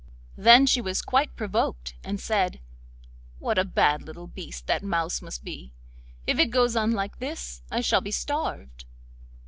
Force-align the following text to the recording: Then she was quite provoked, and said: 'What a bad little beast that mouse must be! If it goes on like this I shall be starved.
Then 0.35 0.65
she 0.65 0.81
was 0.81 1.03
quite 1.03 1.35
provoked, 1.35 1.93
and 2.03 2.19
said: 2.19 2.59
'What 3.37 3.59
a 3.59 3.63
bad 3.63 4.01
little 4.01 4.25
beast 4.25 4.65
that 4.65 4.81
mouse 4.81 5.21
must 5.21 5.43
be! 5.43 5.73
If 6.25 6.39
it 6.39 6.49
goes 6.49 6.75
on 6.75 6.93
like 6.93 7.19
this 7.19 7.61
I 7.69 7.81
shall 7.81 8.01
be 8.01 8.09
starved. 8.09 8.85